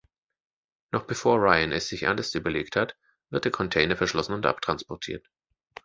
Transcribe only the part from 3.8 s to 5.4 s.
verschlossen und abtransportiert.